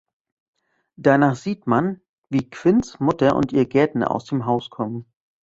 [0.95, 5.05] Danach sieht man, wie Quinns Mutter und ihr Gärtner aus dem Haus kommen.